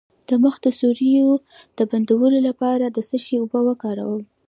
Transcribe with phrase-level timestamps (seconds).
[0.29, 1.29] د مخ د سوریو
[1.77, 4.23] د بندولو لپاره د څه شي اوبه وکاروم؟